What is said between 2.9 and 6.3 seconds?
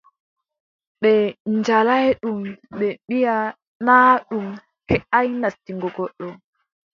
mbiʼa naa ɗum heʼaay nastingo goɗɗo.